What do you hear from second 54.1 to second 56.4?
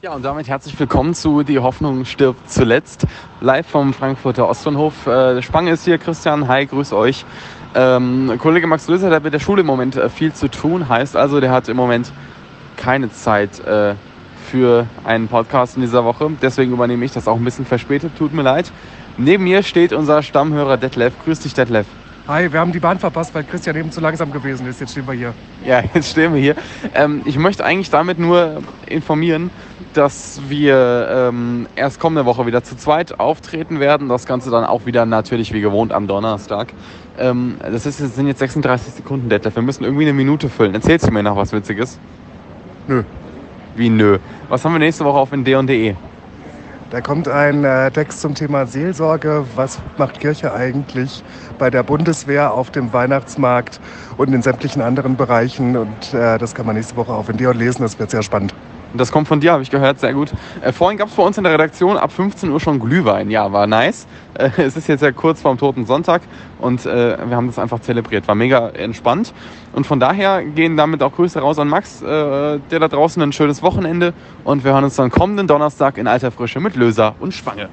und in sämtlichen anderen Bereichen? Und äh,